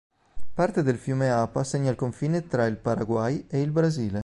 [0.55, 4.19] Parte del fiume Apa segna il confine tra il Paraguay e il Brasile.